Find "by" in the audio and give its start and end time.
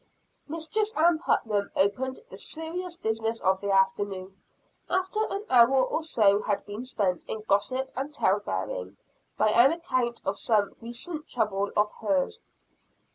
9.37-9.49